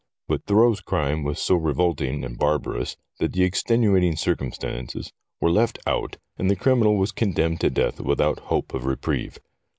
[0.27, 6.17] But Thurreau's crime was so revolting and barbarous that the' extenuating circumstances' were left out,
[6.37, 9.37] and the criminal was condemned to death without hope of reprieve.